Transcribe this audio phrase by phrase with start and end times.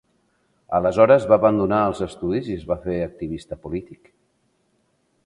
[0.77, 4.11] Aleshores va abandonar els estudis i es va fer activista polític.